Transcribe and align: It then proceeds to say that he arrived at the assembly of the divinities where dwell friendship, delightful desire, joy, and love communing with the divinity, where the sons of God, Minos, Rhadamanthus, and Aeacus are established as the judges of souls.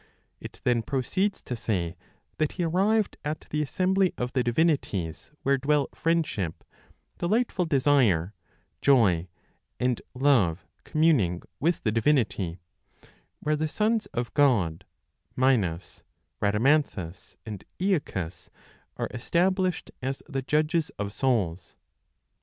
It 0.39 0.61
then 0.63 0.81
proceeds 0.81 1.43
to 1.43 1.55
say 1.55 1.95
that 2.39 2.53
he 2.53 2.63
arrived 2.63 3.17
at 3.23 3.45
the 3.51 3.61
assembly 3.61 4.15
of 4.17 4.33
the 4.33 4.43
divinities 4.43 5.29
where 5.43 5.59
dwell 5.59 5.89
friendship, 5.93 6.63
delightful 7.19 7.65
desire, 7.67 8.33
joy, 8.81 9.27
and 9.79 10.01
love 10.15 10.65
communing 10.85 11.43
with 11.59 11.83
the 11.83 11.91
divinity, 11.91 12.57
where 13.41 13.55
the 13.55 13.67
sons 13.67 14.07
of 14.07 14.33
God, 14.33 14.85
Minos, 15.35 16.01
Rhadamanthus, 16.41 17.37
and 17.45 17.63
Aeacus 17.79 18.49
are 18.97 19.09
established 19.13 19.91
as 20.01 20.23
the 20.27 20.41
judges 20.41 20.89
of 20.97 21.13
souls. 21.13 21.75